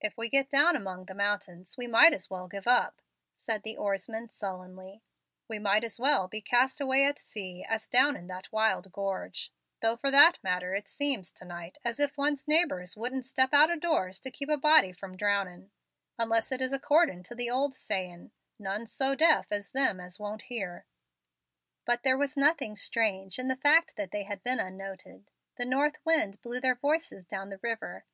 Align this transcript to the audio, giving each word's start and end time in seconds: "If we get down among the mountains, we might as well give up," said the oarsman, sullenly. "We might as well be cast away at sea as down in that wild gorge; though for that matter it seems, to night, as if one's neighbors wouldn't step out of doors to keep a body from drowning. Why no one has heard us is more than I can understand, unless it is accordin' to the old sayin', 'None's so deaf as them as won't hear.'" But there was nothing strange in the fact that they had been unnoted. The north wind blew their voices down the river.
"If 0.00 0.16
we 0.16 0.30
get 0.30 0.48
down 0.48 0.74
among 0.74 1.04
the 1.04 1.12
mountains, 1.14 1.76
we 1.76 1.86
might 1.86 2.14
as 2.14 2.30
well 2.30 2.46
give 2.48 2.66
up," 2.66 3.02
said 3.36 3.62
the 3.62 3.76
oarsman, 3.76 4.30
sullenly. 4.30 5.02
"We 5.48 5.58
might 5.58 5.84
as 5.84 6.00
well 6.00 6.28
be 6.28 6.40
cast 6.40 6.80
away 6.80 7.04
at 7.04 7.18
sea 7.18 7.62
as 7.68 7.86
down 7.86 8.16
in 8.16 8.26
that 8.28 8.50
wild 8.50 8.90
gorge; 8.90 9.52
though 9.82 9.96
for 9.98 10.10
that 10.10 10.38
matter 10.42 10.74
it 10.74 10.88
seems, 10.88 11.30
to 11.32 11.44
night, 11.44 11.76
as 11.84 12.00
if 12.00 12.16
one's 12.16 12.48
neighbors 12.48 12.96
wouldn't 12.96 13.26
step 13.26 13.52
out 13.52 13.68
of 13.68 13.80
doors 13.80 14.18
to 14.20 14.30
keep 14.30 14.48
a 14.48 14.56
body 14.56 14.92
from 14.94 15.14
drowning. 15.14 15.70
Why 16.16 16.24
no 16.24 16.30
one 16.30 16.36
has 16.38 16.48
heard 16.48 16.62
us 16.62 16.72
is 16.72 16.72
more 16.72 17.00
than 17.06 17.18
I 17.20 17.20
can 17.20 17.20
understand, 17.20 17.20
unless 17.20 17.20
it 17.20 17.20
is 17.20 17.20
accordin' 17.20 17.22
to 17.22 17.34
the 17.34 17.50
old 17.50 17.74
sayin', 17.74 18.32
'None's 18.58 18.92
so 18.92 19.14
deaf 19.14 19.46
as 19.52 19.72
them 19.72 20.00
as 20.00 20.18
won't 20.18 20.42
hear.'" 20.44 20.86
But 21.84 22.02
there 22.02 22.16
was 22.16 22.34
nothing 22.34 22.76
strange 22.76 23.38
in 23.38 23.48
the 23.48 23.56
fact 23.56 23.96
that 23.96 24.10
they 24.10 24.22
had 24.22 24.42
been 24.42 24.58
unnoted. 24.58 25.28
The 25.58 25.66
north 25.66 25.96
wind 26.06 26.40
blew 26.40 26.60
their 26.62 26.76
voices 26.76 27.26
down 27.26 27.50
the 27.50 27.58
river. 27.62 28.04